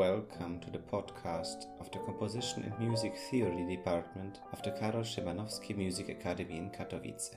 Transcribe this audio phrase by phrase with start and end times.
[0.00, 5.76] Welcome to the podcast of the Composition and Music Theory Department of the Karol Szymanowski
[5.76, 7.36] Music Academy in Katowice.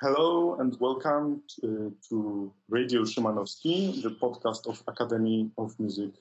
[0.00, 6.12] Hello and welcome to, to Radio Szymanowski, the podcast of Academy of Music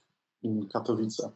[0.44, 1.32] in Katowice.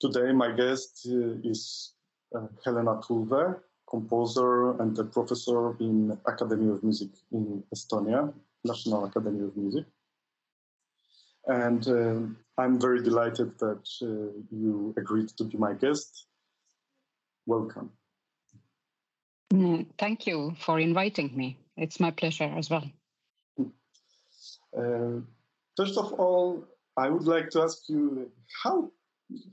[0.00, 1.92] Today my guest uh, is
[2.34, 8.32] uh, Helena Tulve, composer and a professor in Academy of Music in Estonia,
[8.64, 9.84] National Academy of Music.
[11.46, 16.26] And um, I'm very delighted that uh, you agreed to be my guest.
[17.46, 17.90] Welcome.
[19.52, 21.58] Mm, thank you for inviting me.
[21.76, 22.90] It's my pleasure as well.
[24.76, 25.20] Uh,
[25.76, 28.30] first of all, I would like to ask you
[28.62, 28.90] how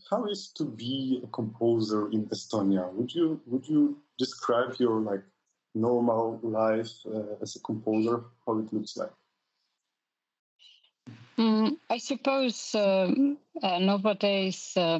[0.10, 2.92] how is to be a composer in Estonia?
[2.94, 5.24] Would you would you describe your like
[5.74, 8.24] normal life uh, as a composer?
[8.46, 9.12] How it looks like?
[11.38, 15.00] Mm, I suppose um, uh, nowadays uh,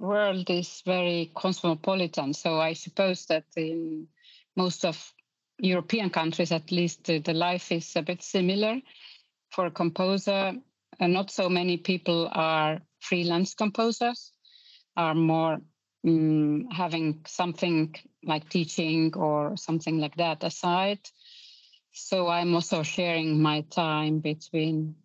[0.00, 2.34] world is very cosmopolitan.
[2.34, 4.08] So I suppose that in
[4.56, 5.12] most of
[5.58, 8.80] European countries, at least, uh, the life is a bit similar.
[9.50, 10.54] For a composer,
[11.00, 14.32] uh, not so many people are freelance composers.
[14.96, 15.60] Are more
[16.04, 21.00] um, having something like teaching or something like that aside
[21.96, 24.96] so I'm also sharing my time between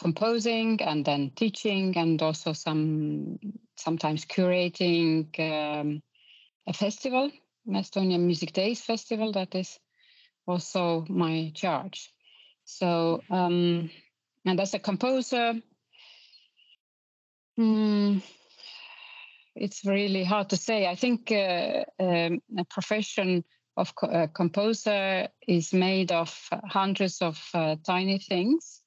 [0.00, 3.40] composing and then teaching, and also some
[3.76, 6.00] sometimes curating um,
[6.68, 7.28] a festival,
[7.68, 9.32] Estonian Music Days Festival.
[9.32, 9.80] That is
[10.46, 12.12] also my charge.
[12.64, 13.90] So, um,
[14.44, 15.54] and as a composer,
[17.58, 18.22] mm,
[19.56, 20.86] it's really hard to say.
[20.86, 23.44] I think uh, um, a profession
[23.76, 28.82] of a uh, composer is made of hundreds of uh, tiny things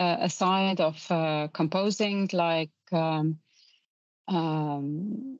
[0.00, 3.38] uh, aside of uh, composing like um,
[4.28, 5.38] um,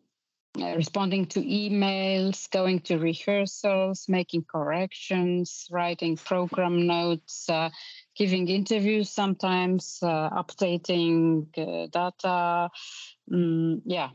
[0.56, 7.69] responding to emails going to rehearsals making corrections writing program notes uh,
[8.16, 11.50] giving interviews sometimes updating
[11.91, 12.70] data
[13.32, 14.10] um, yeah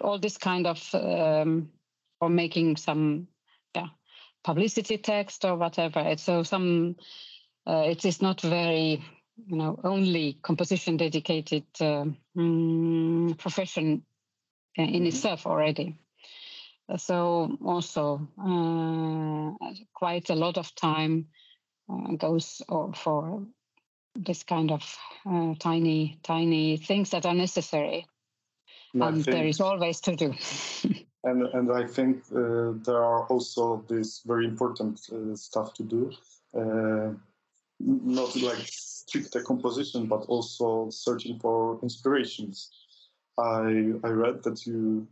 [0.00, 1.70] all this kind of um,
[2.20, 3.28] or making some
[3.74, 3.88] yeah
[4.44, 6.00] publicity text or whatever.
[6.00, 6.96] It's So some
[7.66, 9.04] uh, it is not very
[9.46, 12.04] you know only composition dedicated uh,
[12.36, 14.02] mm, profession
[14.76, 15.06] in mm-hmm.
[15.06, 15.98] itself already.
[16.96, 21.26] So also uh, quite a lot of time
[21.90, 22.62] uh, goes
[22.94, 23.42] for
[24.14, 24.98] this kind of
[25.28, 28.06] uh, tiny tiny things that are necessary,
[28.94, 30.34] and there is always to do.
[31.26, 36.12] and and I think uh, there are also this very important uh, stuff to do,
[36.54, 37.10] uh,
[37.80, 42.70] not like strict composition, but also searching for inspirations.
[43.38, 45.06] I I read that you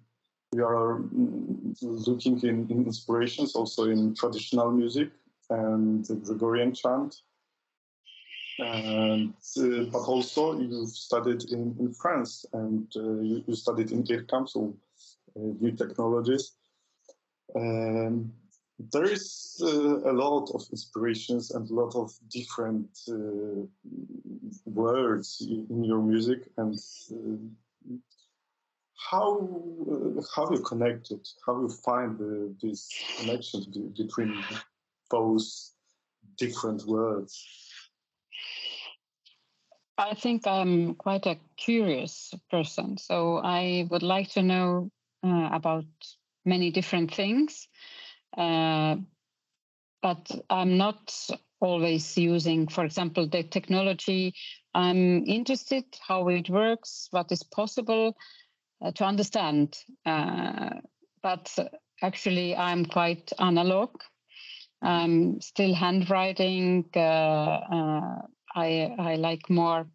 [0.55, 5.11] you are mm, looking in, in inspirations also in traditional music
[5.51, 7.23] and the Gregorian chant.
[8.61, 14.05] And uh, but also you've studied in, in France and uh, you, you, studied in
[14.05, 14.77] IRCAM, so
[15.37, 16.53] new technologies.
[17.55, 18.33] Um,
[18.93, 23.67] there is uh, a lot of inspirations and a lot of different uh,
[24.65, 26.77] words in your music and
[29.11, 29.49] how
[29.91, 34.43] uh, how you connect it how you find the, this connection between
[35.11, 35.73] those
[36.37, 37.47] different words
[39.99, 44.91] i think i'm quite a curious person so i would like to know
[45.25, 45.87] uh, about
[46.45, 47.69] many different things.
[48.37, 48.97] Uh,
[50.03, 51.15] but I'm not
[51.61, 54.35] always using, for example, the technology.
[54.75, 58.17] I'm interested how it works, what is possible
[58.85, 59.79] uh, to understand.
[60.05, 60.81] Uh,
[61.23, 61.56] but
[62.03, 63.91] actually, I'm quite analog.
[64.82, 66.85] I'm still handwriting.
[66.94, 68.23] Uh, uh,
[68.55, 69.87] I, I like more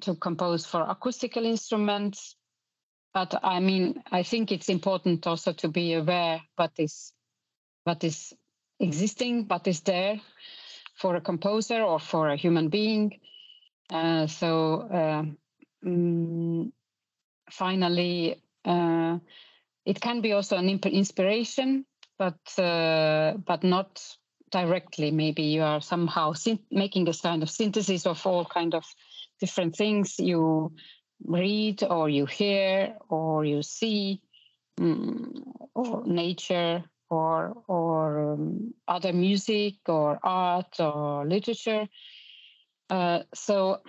[0.00, 2.35] to compose for acoustical instruments
[3.16, 7.14] but I mean, I think it's important also to be aware what is
[7.84, 8.34] what is
[8.78, 10.20] existing, what is there
[11.00, 13.18] for a composer or for a human being.
[13.90, 15.22] Uh, so uh,
[17.50, 19.18] finally, uh,
[19.86, 21.86] it can be also an inspiration,
[22.18, 23.98] but uh, but not
[24.50, 25.10] directly.
[25.10, 26.34] Maybe you are somehow
[26.70, 28.84] making a kind of synthesis of all kind of
[29.40, 30.18] different things.
[30.18, 30.72] You
[31.24, 34.20] read or you hear or you see
[34.80, 41.88] um, or nature or or um, other music or art or literature
[42.90, 43.80] Uh, so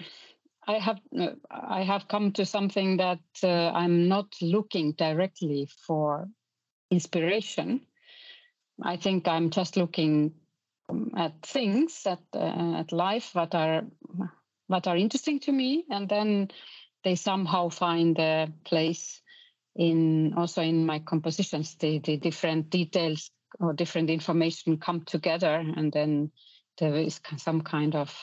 [0.68, 1.00] I have
[1.50, 6.28] I have come to something that uh, I'm not looking directly for
[6.90, 7.82] inspiration.
[8.84, 10.34] I think I'm just looking
[10.90, 13.84] um, at things at uh, at life that are
[14.70, 16.50] that are interesting to me, and then
[17.08, 19.22] they somehow find a place
[19.78, 21.76] in also in my compositions.
[21.76, 23.32] The the different details
[23.62, 26.32] or different information come together, and then
[26.78, 28.14] there is some kind of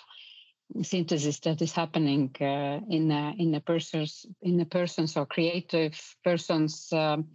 [0.83, 5.99] synthesis that is happening uh, in a, in a person's in a person's or creative
[6.23, 7.29] person's um,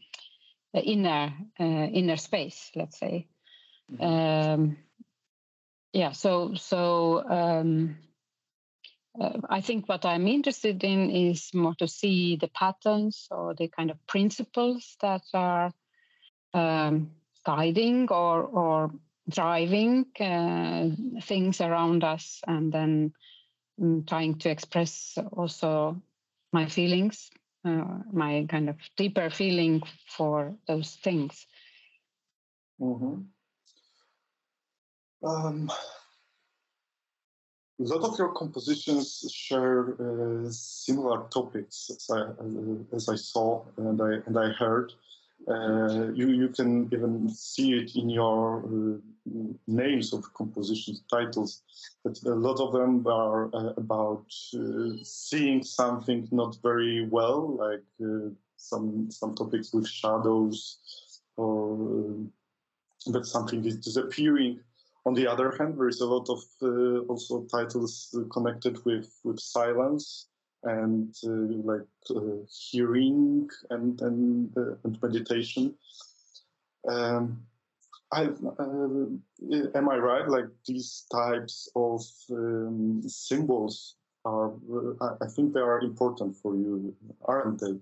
[0.74, 3.28] inner uh, inner space let's say
[3.92, 4.04] mm-hmm.
[4.04, 4.78] um,
[5.94, 7.98] yeah so so um,
[9.20, 13.68] uh, I think what I'm interested in is more to see the patterns or the
[13.68, 15.72] kind of principles that are
[16.54, 17.12] um,
[17.46, 18.92] guiding or or
[19.30, 20.90] driving uh,
[21.22, 23.14] things around us and then
[23.82, 26.02] um, trying to express also
[26.52, 27.30] my feelings
[27.66, 31.46] uh, my kind of deeper feeling for those things
[32.82, 33.22] mm-hmm.
[35.28, 35.72] um,
[37.80, 42.28] a lot of your compositions share uh, similar topics as I,
[42.94, 44.94] as I saw and I, and I heard
[45.48, 48.98] uh, you, you can even see it in your uh,
[49.68, 51.64] names of compositions, titles,
[52.04, 54.26] but a lot of them are uh, about
[54.56, 62.16] uh, seeing something not very well, like uh, some some topics with shadows, or
[63.08, 64.60] that something is disappearing.
[65.10, 66.40] On the other hand, there is a lot of
[67.10, 70.28] also titles connected with with silence,
[70.62, 75.74] and uh, like uh, hearing and and, uh, and meditation.
[76.88, 77.42] Um,
[78.12, 78.26] I,
[79.80, 80.28] am I right?
[80.28, 83.96] Like these types of um, symbols
[84.26, 84.54] are,
[85.22, 86.96] I think they are important for you,
[87.26, 87.76] aren't they?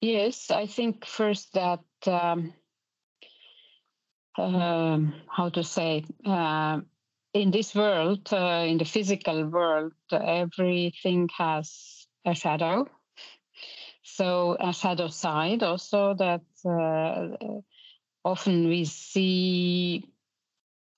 [0.00, 2.54] Yes, I think first that um,
[4.38, 6.80] um, how to say uh,
[7.32, 12.86] in this world, uh, in the physical world, everything has a shadow.
[14.02, 17.60] So a shadow side also that uh,
[18.24, 20.04] often we see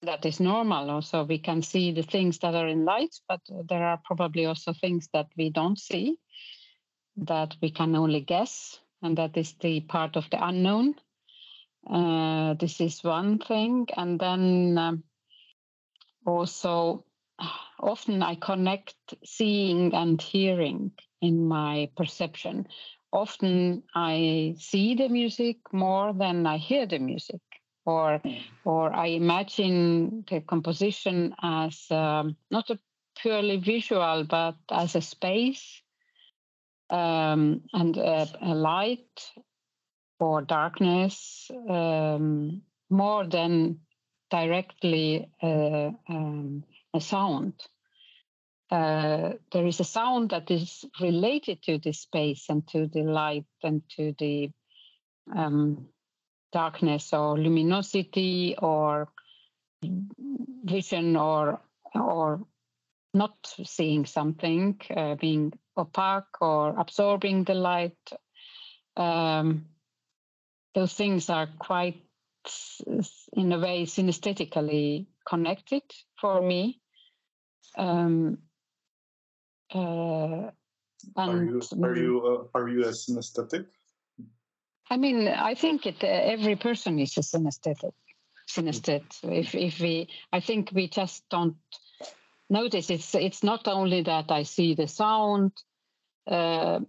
[0.03, 0.91] that is normal.
[0.91, 4.73] Also, we can see the things that are in light, but there are probably also
[4.73, 6.17] things that we don't see,
[7.17, 10.95] that we can only guess, and that is the part of the unknown.
[11.89, 14.79] Uh, this is one thing, and then.
[14.79, 15.05] Um,
[16.25, 17.05] also
[17.81, 18.95] often I connect
[19.25, 22.67] seeing and hearing in my perception.
[23.13, 27.41] Often I see the music more than I hear the music,
[27.85, 28.23] or
[28.65, 32.79] or I imagine the composition as um, not a
[33.19, 35.83] purely visual, but as a space
[36.89, 39.33] um, and a, a, light
[40.23, 43.81] or darkness um, more than
[44.31, 46.63] directly uh, um,
[46.95, 47.55] a sound.
[48.71, 53.45] Uh, there is a sound that is related to the space and to the light
[53.65, 54.51] and to the
[55.37, 55.89] um,
[56.53, 59.09] darkness or luminosity or
[60.65, 61.61] vision or
[61.95, 62.47] or
[63.13, 67.99] not seeing something, uh, being opaque or absorbing the light.
[68.97, 69.67] Um,
[70.75, 72.03] those things are quite
[73.33, 75.83] in a way synesthetically connected
[76.21, 76.81] for me.
[77.77, 78.39] Um,
[79.75, 80.51] uh,
[81.17, 83.67] are you are you uh, are you a synesthetic?
[84.91, 87.93] I mean, I think it, uh, every person is a synesthetic.
[88.49, 89.19] Synesthete.
[89.23, 91.57] If if we, I think we just don't
[92.51, 92.91] notice.
[92.91, 95.53] It's it's not only that I see the sound,
[96.27, 96.81] uh,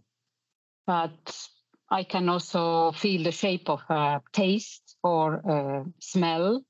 [0.86, 1.50] but
[1.94, 6.66] I can also feel the shape of a taste or a smell,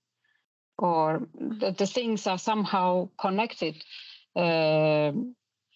[0.78, 3.82] or the, the things are somehow connected.
[4.36, 5.14] Uh,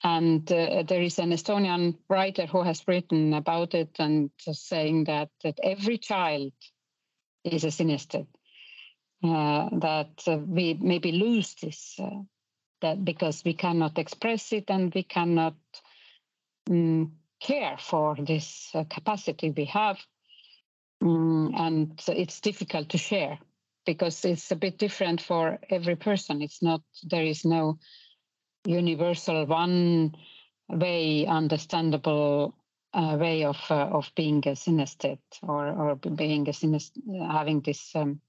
[0.04, 5.30] and uh, there is an Estonian writer who has written about it and saying that,
[5.46, 6.52] that every child
[7.46, 8.28] is a synesthete.
[9.24, 12.22] Uh, that uh, we maybe lose this uh,
[12.82, 15.56] that because we cannot express it and we cannot
[16.70, 19.98] um, care for this uh, capacity we have.
[21.04, 23.38] Mm, and it's difficult to share
[23.86, 26.42] because it's a bit different for every person.
[26.42, 27.78] It's not, there is no
[28.66, 30.16] universal one
[30.70, 32.54] way understandable
[32.94, 37.92] uh, way of uh, of being a synesthete or or being a synesthete, having this
[37.96, 38.20] um,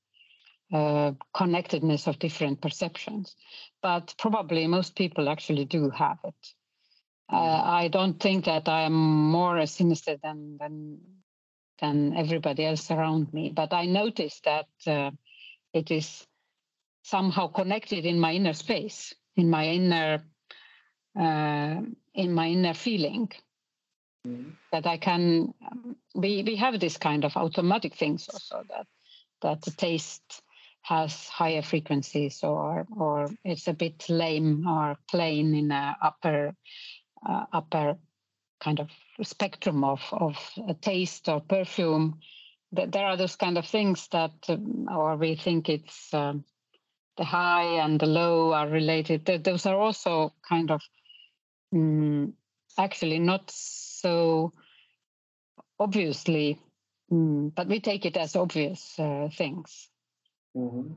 [0.72, 3.34] uh, connectedness of different perceptions.
[3.82, 6.57] But probably most people actually do have it.
[7.30, 7.70] Uh, mm-hmm.
[7.70, 11.00] I don't think that I am more a synesthete than than
[11.80, 15.10] than everybody else around me, but I notice that uh,
[15.72, 16.26] it is
[17.02, 20.22] somehow connected in my inner space, in my inner
[21.18, 21.80] uh,
[22.14, 23.30] in my inner feeling.
[24.26, 24.52] Mm.
[24.72, 28.86] That I can, um, we we have this kind of automatic things also that
[29.42, 30.42] that the taste
[30.82, 36.54] has higher frequencies or or it's a bit lame or plain in a upper
[37.26, 37.96] uh, upper
[38.60, 38.88] kind of
[39.22, 40.36] spectrum of of
[40.80, 42.20] taste or perfume.
[42.72, 46.44] That there are those kind of things that um, or we think it's um,
[47.16, 49.24] the high and the low are related.
[49.24, 50.82] Those are also kind of
[51.72, 52.34] um,
[52.76, 54.52] actually not so
[55.78, 56.58] obviously
[57.10, 59.88] um, but we take it as obvious uh, things.
[60.56, 60.94] Mm-hmm.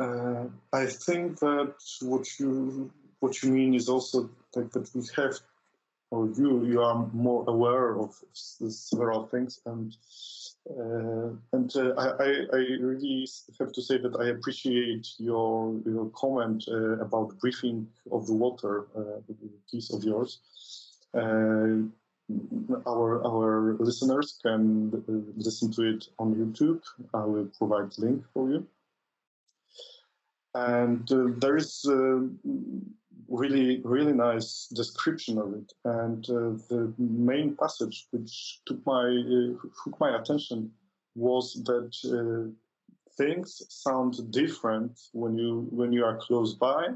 [0.00, 5.34] uh, i think that what you what you mean is also like that we have
[6.10, 9.96] or you you are more aware of several things and
[10.70, 13.26] uh, and uh, I, I really
[13.58, 18.86] have to say that I appreciate your your comment uh, about briefing of the water,
[18.96, 19.20] uh,
[19.68, 20.38] piece of yours.
[21.14, 21.88] Uh,
[22.86, 26.82] our our listeners can uh, listen to it on YouTube.
[27.12, 28.64] I will provide link for you.
[30.54, 31.08] And
[31.40, 31.84] there is
[33.28, 35.72] really really nice description of it.
[35.84, 40.70] And uh, the main passage which took my uh, my attention
[41.14, 42.50] was that uh,
[43.16, 46.88] things sound different when you when you are close by.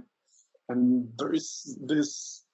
[0.69, 2.47] And there is this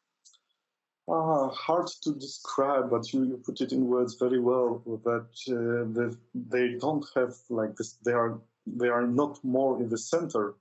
[1.08, 6.14] uh, hard to describe but you, you put it in words very well that uh,
[6.34, 10.54] they don't have like this they are they are not more in the center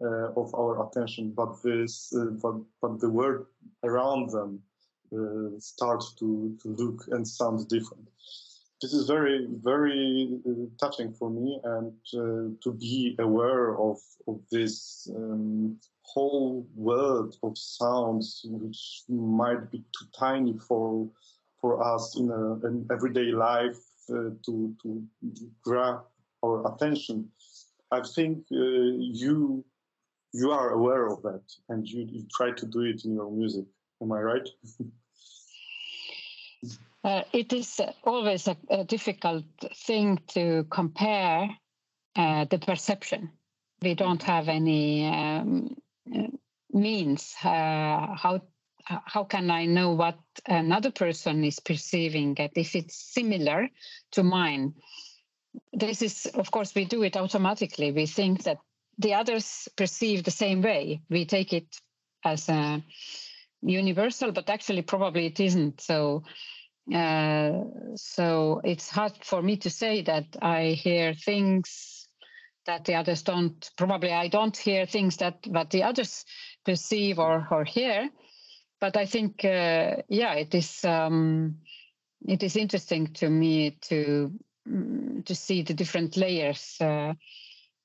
[0.00, 3.46] of our attention, but this, uh, but, but the world
[3.82, 4.60] around them
[5.12, 8.08] uh, starts to, to look and sound different.
[8.82, 10.40] This is very, very
[10.78, 18.44] touching for me, and to be aware of, of this um, whole world of sounds,
[18.44, 21.08] which might be too tiny for
[21.60, 25.02] for us in a, an everyday life uh, to to
[25.62, 26.00] grab
[26.44, 27.30] our attention.
[27.90, 28.56] I think uh,
[29.22, 29.64] you
[30.34, 33.64] you are aware of that and you, you try to do it in your music.
[34.02, 34.48] Am I right?
[37.04, 39.44] uh, it is always a, a, difficult
[39.86, 41.48] thing to compare
[42.16, 43.30] uh, the perception.
[43.80, 45.76] We don't have any um,
[46.12, 46.26] uh,
[46.72, 48.42] means uh, how
[48.86, 53.70] how can I know what another person is perceiving it if it's similar
[54.12, 54.74] to mine?
[55.72, 57.92] This is, of course, we do it automatically.
[57.92, 58.58] We think that
[58.98, 61.02] the others perceive the same way.
[61.10, 61.66] We take it
[62.24, 62.82] as a
[63.62, 65.80] universal, but actually probably it isn't.
[65.80, 66.24] So
[66.92, 72.08] uh, so it's hard for me to say that I hear things
[72.66, 73.70] that the others don't.
[73.76, 76.24] Probably I don't hear things that that the others
[76.64, 78.10] perceive or or hear.
[78.80, 81.56] But I think uh, yeah, it is um,
[82.26, 84.30] it is interesting to me to
[84.68, 86.76] mm, to see the different layers.
[86.80, 87.14] Uh,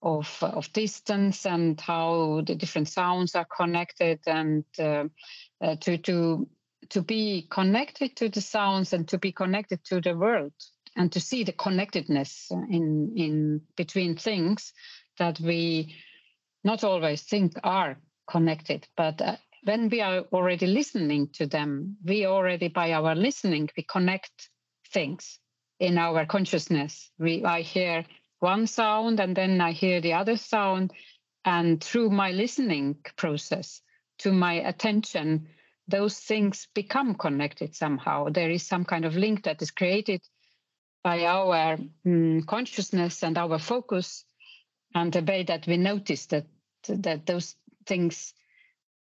[0.01, 5.05] of of distance and how the different sounds are connected and uh,
[5.61, 6.47] uh, to to
[6.89, 10.53] to be connected to the sounds and to be connected to the world
[10.95, 14.73] and to see the connectedness in in between things
[15.17, 15.95] that we
[16.63, 17.97] not always think are
[18.29, 18.87] connected.
[18.95, 23.83] But uh, when we are already listening to them we already by our listening we
[23.83, 24.49] connect
[24.93, 25.39] things
[25.79, 27.11] in our consciousness.
[27.19, 28.05] We i hear
[28.39, 30.93] one sound and then I hear the other sound.
[31.45, 33.81] And through my listening process,
[34.19, 35.47] to my attention,
[35.87, 38.29] those things become connected somehow.
[38.29, 40.21] There is some kind of link that is created
[41.03, 44.25] by our mm, consciousness and our focus,
[44.93, 46.45] and the way that we notice that
[46.87, 47.55] that those
[47.85, 48.33] things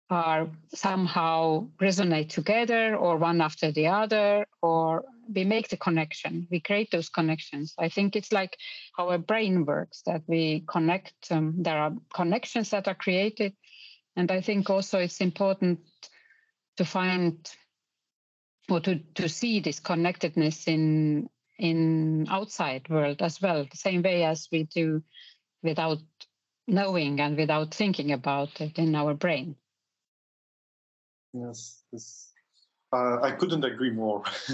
[0.09, 5.03] are somehow resonate together or one after the other or
[5.33, 7.73] we make the connection we create those connections.
[7.77, 8.57] I think it's like
[8.97, 13.53] how our brain works that we connect um, there are connections that are created.
[14.15, 15.79] And i think also it's important
[16.77, 17.37] to find
[18.69, 24.23] or to, to see this connectedness in in outside world as well the same way
[24.23, 25.01] as we do
[25.63, 25.99] without
[26.67, 29.55] knowing and without thinking about it in our brain.
[31.33, 32.31] Yes, this,
[32.95, 34.23] uh, I couldn't agree more.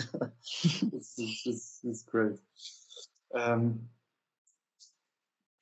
[0.64, 2.40] it's, it's, it's, great.
[3.36, 3.82] Um,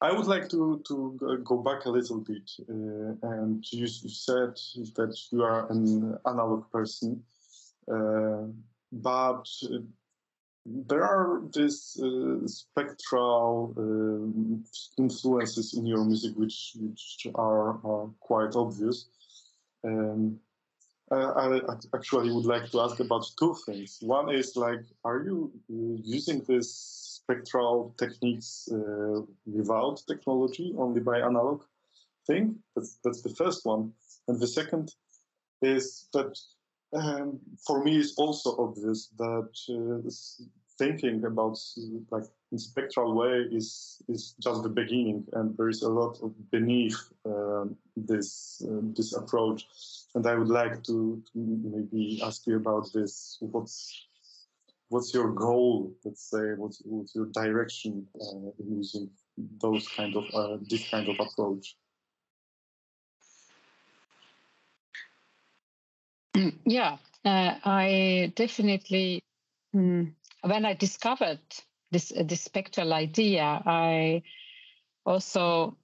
[0.02, 4.54] I would like to to go back a little bit, uh, and you, said
[4.96, 7.22] that you are an analog person,
[7.92, 8.44] uh,
[8.94, 9.46] but
[10.66, 18.56] there are these uh, spectral uh, influences in your music which which are, are quite
[18.56, 19.08] obvious.
[19.84, 20.40] Um,
[21.12, 23.98] I, I, actually would like to ask about two things.
[24.02, 31.20] One is like, are you uh, using these spectral techniques uh, without technology, only by
[31.20, 31.64] analog
[32.28, 32.56] thing?
[32.76, 33.94] That's that's the first one,
[34.28, 34.94] and the second
[35.62, 36.38] is that
[36.94, 40.10] um, for me it's also obvious that uh,
[40.78, 41.58] thinking about
[42.12, 46.34] like in spectral way is is just the beginning, and there is a lot of
[46.52, 47.66] beneath uh,
[47.96, 49.68] this uh, this approach.
[50.16, 53.38] And I would like to, to, maybe ask you about this.
[53.40, 54.08] What's
[54.90, 55.94] what's your goal?
[56.04, 59.10] Let's say what's, what's your direction uh, in using
[59.62, 61.76] those kind of uh, this kind of approach?
[66.36, 69.24] Mm, yeah, uh, I definitely.
[69.76, 71.42] Mm, when I discovered
[71.92, 74.24] this this spectral idea, I
[75.06, 75.78] also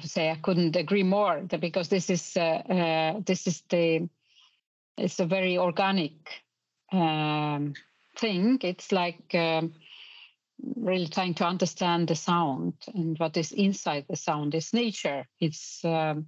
[0.00, 4.08] say I couldn't agree more because this is uh, uh, this is the
[4.96, 6.42] it's a very organic
[6.92, 7.74] um,
[8.18, 8.58] thing.
[8.62, 9.74] It's like um,
[10.76, 15.26] really trying to understand the sound and what is inside the sound is nature.
[15.40, 16.26] It's um,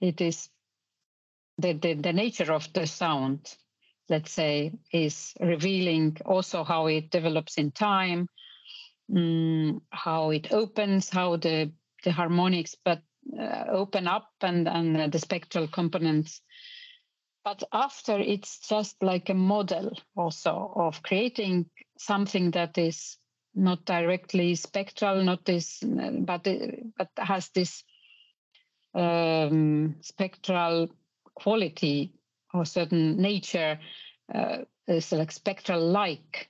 [0.00, 0.48] it is
[1.58, 3.56] the, the the nature of the sound
[4.08, 8.28] let's say, is revealing also how it develops in time,
[9.14, 11.72] um, how it opens, how the,
[12.04, 13.02] the harmonics but
[13.38, 16.40] uh, open up and, and uh, the spectral components.
[17.44, 21.66] But after it's just like a model also of creating
[21.98, 23.18] something that is
[23.54, 26.46] not directly spectral, not this, but
[26.96, 27.84] but has this
[28.94, 30.88] um, spectral
[31.34, 32.12] quality
[32.56, 33.78] or certain nature
[34.34, 36.48] uh, is like spectral like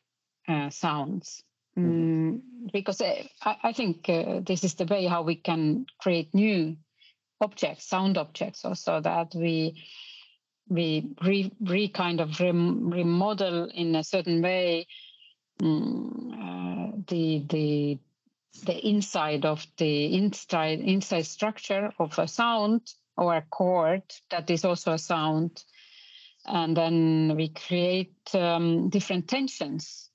[0.49, 1.43] uh, sounds.
[1.79, 2.31] Mm-hmm.
[2.31, 2.41] Mm,
[2.73, 6.77] because uh, I, I think uh, this is the way how we can create new
[7.41, 9.83] objects, sound objects, also that we
[10.69, 14.87] we re, re kind of rem, remodel in a certain way
[15.63, 17.99] um, uh, the the
[18.65, 22.81] the inside of the inside inside structure of a sound
[23.17, 25.63] or a chord that is also a sound
[26.47, 30.11] and then we create um, different tensions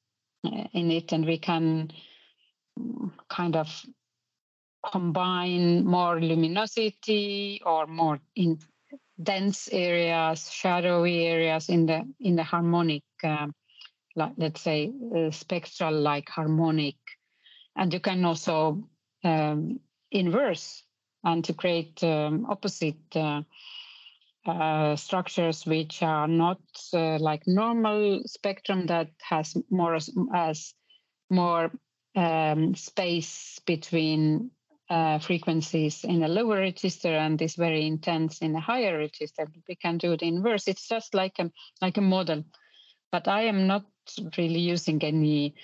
[0.46, 1.92] uh, in it and we can
[3.30, 3.86] kind of
[4.92, 8.58] combine more luminosity or more in
[9.22, 13.48] dense areas shadowy areas in the in the harmonic uh,
[14.16, 16.96] like let's say uh, spectral like harmonic.
[17.76, 18.88] And you can also
[19.24, 19.80] um,
[20.12, 20.84] inverse
[21.24, 23.42] and to create um, opposite uh,
[24.46, 26.60] uh, structures which are not
[26.94, 29.96] uh, like normal spectrum that has more
[30.34, 30.74] as
[31.30, 31.72] more
[32.16, 34.52] um, space between
[34.90, 39.48] uh, frequencies in a lower register and is very intense in a higher register.
[39.68, 40.68] We can do the inverse.
[40.68, 41.50] It's just like a
[41.82, 42.44] like a model,
[43.12, 43.86] but I am not
[44.38, 45.56] really using any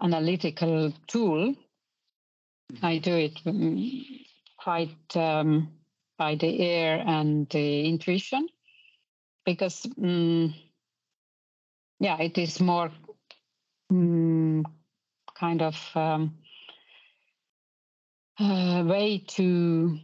[0.00, 1.54] analytical tool.
[2.82, 4.04] I do it mm,
[4.58, 5.16] quite.
[5.16, 5.81] Um,
[6.22, 8.46] by the ear and the intuition
[9.44, 10.54] because um,
[11.98, 12.92] yeah it is more
[13.90, 14.62] um,
[15.34, 16.38] kind of um,
[18.38, 19.98] a way to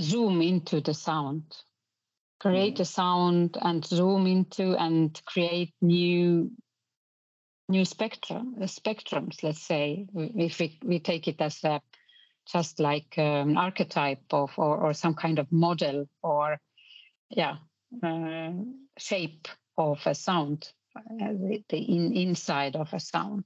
[0.00, 1.44] zoom into the sound
[2.40, 2.80] create mm.
[2.80, 6.50] a sound and zoom into and create new
[7.68, 11.82] new spectrum spectrums let's say if we, we take it as a
[12.46, 16.58] just like an um, archetype of or, or some kind of model or
[17.30, 17.56] yeah
[18.02, 18.50] uh,
[18.98, 23.44] shape of a sound uh, the, the in, inside of a sound.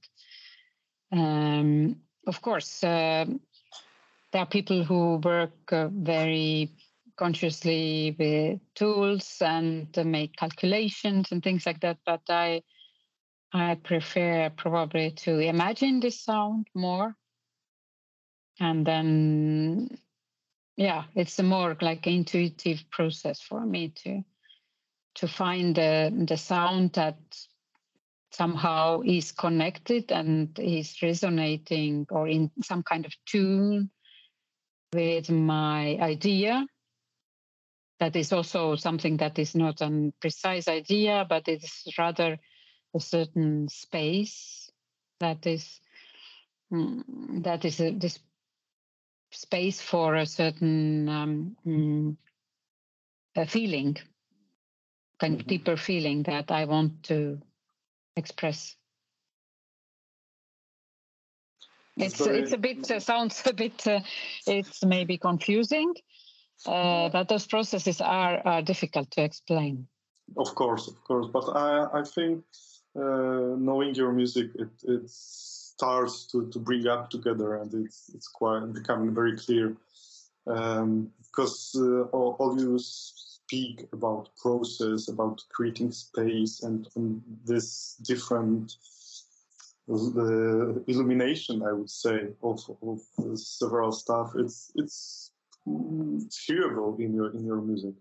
[1.11, 3.25] Um, of course uh,
[4.31, 6.71] there are people who work uh, very
[7.17, 12.61] consciously with tools and make calculations and things like that but i
[13.53, 17.13] i prefer probably to imagine the sound more
[18.59, 19.97] and then
[20.75, 24.23] yeah it's a more like intuitive process for me to
[25.15, 27.17] to find the the sound that
[28.31, 33.89] somehow is connected and is resonating or in some kind of tune
[34.93, 36.65] with my idea.
[37.99, 42.37] That is also something that is not a precise idea but it's rather
[42.95, 44.71] a certain space
[45.19, 45.81] that is
[46.71, 48.19] mm, that is a, this
[49.31, 52.17] space for a certain um, mm,
[53.35, 53.97] a feeling,
[55.19, 55.49] kind of mm-hmm.
[55.49, 57.39] deeper feeling that I want to
[58.15, 58.75] express.
[61.97, 63.99] It's it's a bit uh, sounds a bit uh,
[64.47, 65.93] it's maybe confusing,
[66.65, 69.87] uh, but those processes are are difficult to explain.
[70.37, 72.45] Of course, of course, but I I think
[72.95, 75.09] uh, knowing your music it it
[75.79, 79.77] starts to, to bring up together and it's it's quite becoming very clear
[80.47, 87.95] um, because uh, all, all you speak about process about creating space and, and this
[88.01, 88.75] different
[89.87, 92.99] the illumination, I would say, of, of
[93.39, 94.33] several stuff.
[94.35, 95.31] It's it's
[95.65, 97.95] it's hearable in your in your music.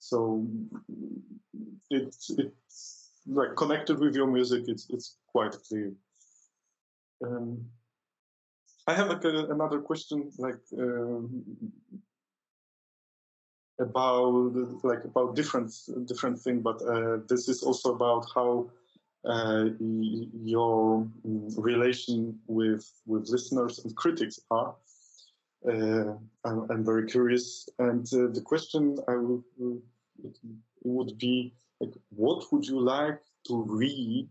[0.00, 0.44] So
[1.90, 4.64] it's it's like connected with your music.
[4.66, 5.92] It's it's quite clear.
[7.24, 7.66] Um,
[8.86, 11.44] I have like a, another question, like um,
[13.78, 15.72] about like about different
[16.06, 18.70] different thing, but uh, this is also about how
[19.24, 24.74] uh, your mm, relation with with listeners and critics are.
[25.64, 29.44] Uh, I'm, I'm, very curious, and uh, the question I would
[30.82, 34.28] would be like, what would you like to read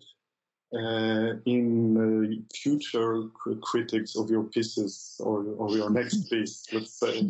[0.73, 3.23] uh, in future
[3.62, 6.65] critics of your pieces or or your next piece?
[6.73, 7.29] Let's say,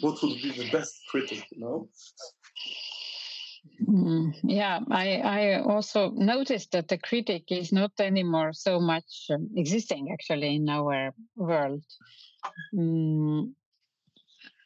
[0.00, 1.44] what would be the best critic?
[1.50, 1.88] You know.
[3.88, 9.50] Mm, yeah, I, I also noticed that the critic is not anymore so much um,
[9.56, 11.82] existing actually in our world.
[12.74, 13.52] Mm,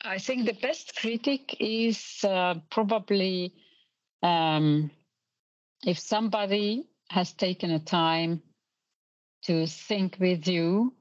[0.03, 3.55] I think the best critic is uh, probably
[4.23, 4.91] um,
[5.85, 8.43] if somebody has taken a time
[9.43, 10.93] to think with you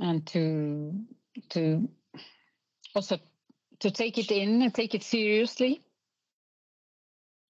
[0.00, 0.92] and to
[1.50, 1.88] to
[2.94, 3.18] also
[3.80, 5.82] to take it in and take it seriously.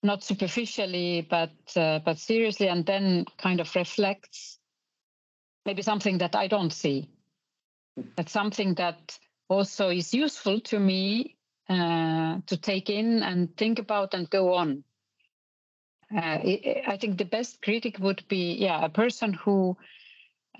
[0.03, 4.59] Not superficially but uh, but seriously and then kind of reflects
[5.65, 7.09] maybe something that i don't see.
[8.17, 11.37] That's something that also is useful to me
[11.69, 14.85] uh, to take in and think about and go on
[16.17, 16.39] uh,
[16.87, 19.77] i think the best critic would be yeah a person who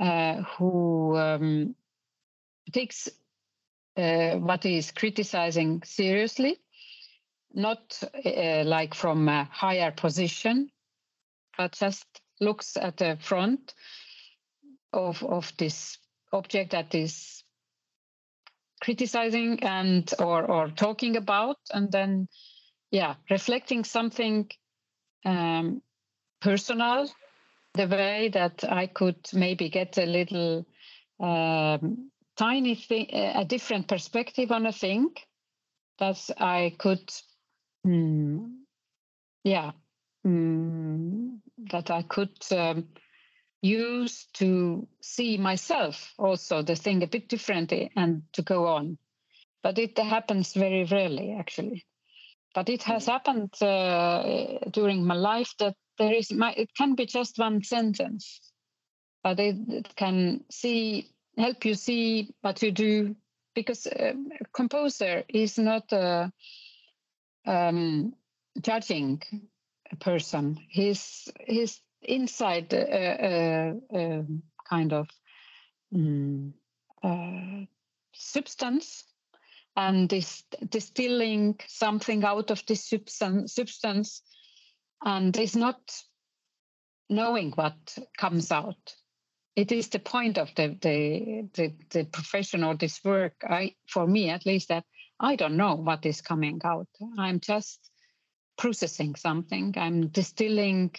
[0.01, 1.75] uh, who um,
[2.73, 3.09] takes
[3.97, 6.59] uh, what is criticizing seriously
[7.55, 10.71] not uh, like from a higher position,
[11.57, 12.07] but just
[12.41, 13.75] looks at the front
[14.93, 15.99] of of this
[16.33, 17.45] object that is
[18.81, 22.29] criticizing and or or talking about, and then
[22.91, 24.51] yeah, reflecting something
[25.25, 25.83] um,
[26.41, 27.11] personal,
[27.75, 30.67] the way that I could maybe get a little
[31.21, 35.15] um, tiny thing, a different perspective on a thing
[35.99, 37.11] that I could
[37.87, 38.63] Mm.
[39.45, 39.73] Yeah,
[40.25, 41.41] mm.
[41.71, 42.89] that I could um,
[43.61, 48.99] use to see myself also the thing a bit differently and to go on.
[49.63, 51.85] But it happens very rarely, actually.
[52.55, 53.13] But it has mm.
[53.13, 58.41] happened uh, during my life that there is my, it can be just one sentence,
[59.23, 63.17] but it, it can see help you see what you do
[63.55, 66.33] because uh, a composer is not a
[67.47, 68.15] um,
[68.61, 69.23] judging
[70.01, 70.59] person.
[70.69, 74.25] He's he's inside a, a, a
[74.69, 75.09] kind of
[75.95, 76.55] um,
[77.03, 77.67] uh,
[78.13, 79.05] substance
[79.77, 84.23] and is distilling something out of this substance, substance
[85.05, 85.81] and is not
[87.09, 88.95] knowing what comes out
[89.55, 94.07] it is the point of the the the, the profession or this work i for
[94.07, 94.85] me at least that
[95.23, 96.89] I don't know what is coming out.
[97.17, 97.79] I'm just
[98.59, 99.73] processing something.
[99.77, 100.91] I'm distilling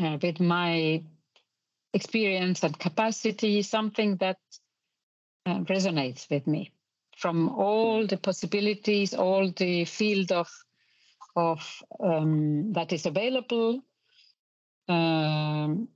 [0.00, 1.02] uh, with my
[1.94, 4.36] experience and capacity something that
[5.46, 6.72] uh, resonates with me
[7.16, 10.48] from all the possibilities, all the field of
[11.34, 13.82] of um, that is available,
[14.88, 15.88] um,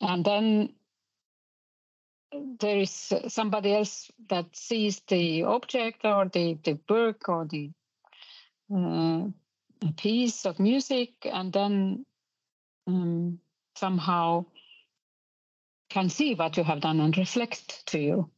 [0.00, 0.74] and then
[2.60, 7.70] there is somebody else that sees the object or the, the work or the
[8.74, 9.26] uh,
[9.96, 12.04] piece of music and then
[12.86, 13.38] um,
[13.76, 14.44] somehow
[15.90, 18.30] can see what you have done and reflect to you.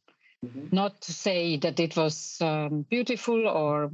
[0.47, 0.75] Mm-hmm.
[0.75, 3.91] Not to say that it was um, beautiful or,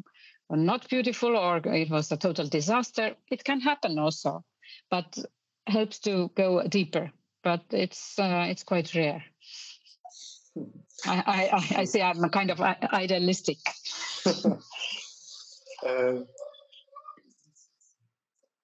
[0.49, 3.15] or not beautiful or it was a total disaster.
[3.31, 4.45] It can happen also,
[4.91, 5.19] but
[5.67, 7.13] helps to go deeper
[7.43, 9.25] but it's uh, it's quite rare.
[11.07, 13.59] I, I, I say I'm a kind of idealistic.
[14.27, 14.31] uh,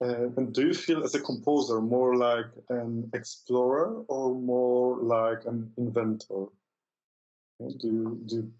[0.01, 5.45] uh, and do you feel as a composer more like an explorer or more like
[5.45, 6.45] an inventor?
[7.59, 8.51] Do, do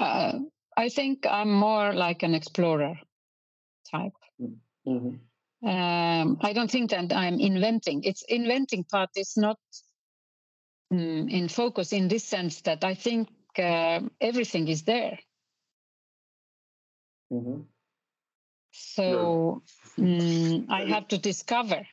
[0.00, 0.32] uh,
[0.76, 2.98] I think I'm more like an explorer
[3.90, 4.12] type.
[4.86, 5.68] Mm-hmm.
[5.68, 8.04] Um, I don't think that I'm inventing.
[8.04, 9.58] It's inventing part is not
[10.90, 15.18] um, in focus in this sense that I think uh, everything is there.
[17.32, 17.62] Mm-hmm.
[18.70, 19.62] So
[19.98, 21.86] um, I have to discover.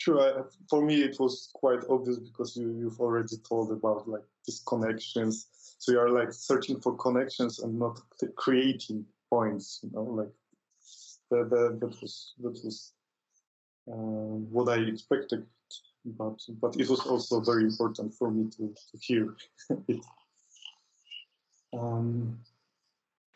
[0.00, 0.48] Sure.
[0.70, 5.48] For me, it was quite obvious because you, you've already told about like these connections.
[5.78, 8.00] So you are like searching for connections and not
[8.34, 9.80] creating points.
[9.82, 10.32] You know, like
[11.30, 12.92] that, that, was that was
[13.92, 15.44] uh, what I expected,
[16.06, 19.36] but but it was also very important for me to, to hear
[19.86, 20.00] it.
[21.74, 22.38] Um,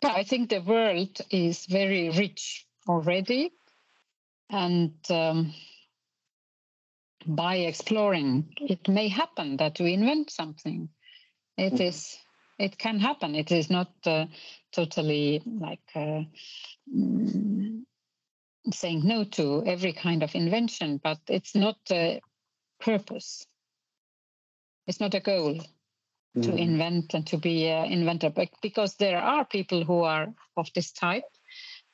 [0.03, 3.53] I think the world is very rich already,
[4.49, 5.53] and um,
[7.27, 10.89] by exploring, it may happen that we invent something.
[11.57, 11.83] It mm-hmm.
[11.83, 12.17] is,
[12.59, 13.35] it can happen.
[13.35, 14.27] It is not uh,
[14.73, 16.23] totally like uh,
[16.93, 17.83] mm,
[18.73, 22.21] saying no to every kind of invention, but it's not a
[22.81, 23.47] purpose.
[24.87, 25.61] It's not a goal
[26.37, 26.43] mm.
[26.43, 30.69] to invent and to be an inventor, but because there are people who are of
[30.75, 31.25] this type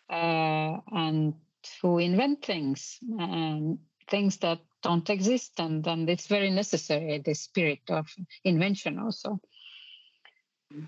[0.09, 1.35] uh, and
[1.83, 7.81] who invent things and things that don't exist, and and it's very necessary the spirit
[7.89, 8.07] of
[8.45, 9.41] invention also.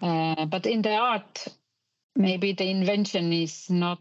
[0.00, 1.48] Uh, but in the art,
[2.14, 3.98] maybe the invention is not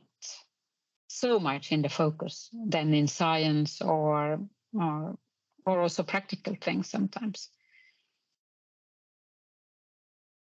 [1.08, 4.40] so much in the focus than in science or
[4.74, 5.18] or
[5.66, 7.50] or also practical things sometimes.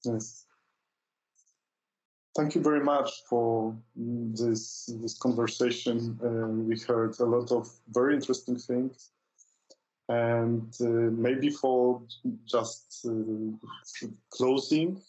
[0.05, 0.45] Yes.
[2.37, 6.19] Thank you very much for this this conversation.
[6.23, 9.11] Uh, we heard a lot of very interesting things,
[10.09, 12.03] and uh, maybe for
[12.47, 15.01] just uh, closing,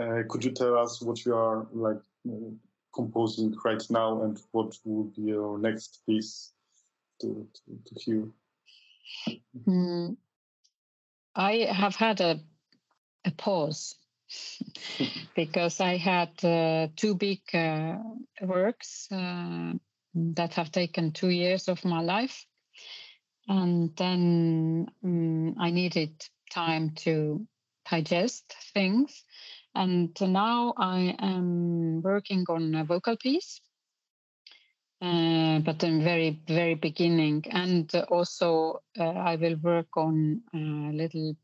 [0.00, 2.00] uh, could you tell us what you are like
[2.94, 6.52] composing right now and what would be your next piece
[7.20, 8.28] to, to, to hear?
[9.66, 10.16] Mm,
[11.34, 12.40] I have had a,
[13.24, 13.94] a pause
[15.36, 17.98] because I had uh, two big uh,
[18.40, 19.72] works uh,
[20.14, 22.46] that have taken two years of my life.
[23.48, 27.46] And then um, I needed time to
[27.90, 29.24] digest things.
[29.74, 33.60] And now I am working on a vocal piece,
[35.02, 37.44] uh, but in very, very beginning.
[37.50, 41.36] And also uh, I will work on a little,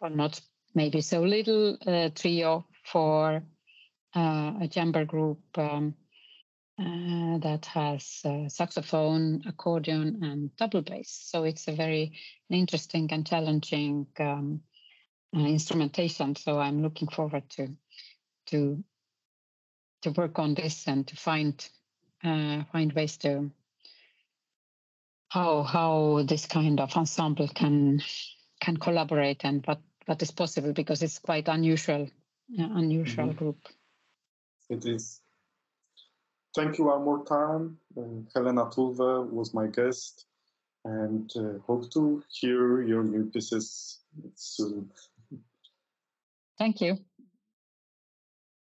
[0.00, 0.40] or not
[0.74, 3.42] maybe so little, uh, trio for
[4.14, 5.94] uh, a chamber group um,
[6.82, 11.26] uh, that has saxophone, accordion, and double bass.
[11.30, 12.12] So it's a very
[12.50, 14.62] interesting and challenging um,
[15.34, 16.36] uh, instrumentation.
[16.36, 17.68] So I'm looking forward to
[18.46, 18.82] to
[20.02, 21.68] to work on this and to find
[22.24, 23.50] uh, find ways to
[25.28, 28.02] how how this kind of ensemble can
[28.60, 32.10] can collaborate and what what is possible because it's quite unusual
[32.58, 33.38] uh, unusual mm-hmm.
[33.38, 33.58] group.
[34.68, 35.21] It is.
[36.54, 37.78] Thank you one more time.
[37.96, 40.26] Uh, Helena Tulve was my guest,
[40.84, 44.00] and uh, hope to hear your new pieces
[44.34, 44.90] soon.
[46.58, 46.98] Thank you.